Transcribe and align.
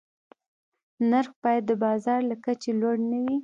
نرخ 1.09 1.31
باید 1.43 1.63
د 1.67 1.71
بازار 1.83 2.19
له 2.29 2.35
کچې 2.45 2.71
لوړ 2.79 2.95
نه 3.11 3.17
وي. 3.23 3.37